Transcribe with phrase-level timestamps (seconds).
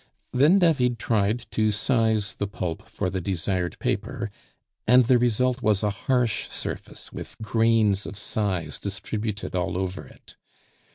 [0.33, 4.31] Then David tried to size the pulp for the desired paper,
[4.87, 10.37] and the result was a harsh surface with grains of size distributed all over it.